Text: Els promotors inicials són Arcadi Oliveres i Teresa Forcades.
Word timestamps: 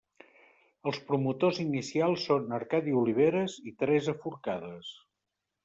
Els 0.91 0.95
promotors 1.09 1.59
inicials 1.65 2.25
són 2.31 2.57
Arcadi 2.59 2.97
Oliveres 3.03 3.61
i 3.73 3.77
Teresa 3.85 4.19
Forcades. 4.25 4.93